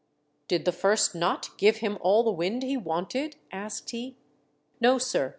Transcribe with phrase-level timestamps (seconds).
[0.47, 4.17] "Did the first knot give him all the wind he v/anted?" asked he."
[4.81, 5.29] No, sir.